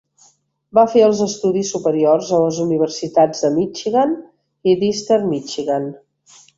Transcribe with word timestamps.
Va 0.77 0.85
fer 0.93 1.03
els 1.07 1.21
estudis 1.25 1.73
superiors 1.75 2.33
a 2.39 2.41
les 2.45 2.63
universitat 2.65 3.39
de 3.45 3.55
Michigan 3.61 4.19
i 4.73 4.79
d'Eastern 4.83 5.33
Michigan. 5.39 5.91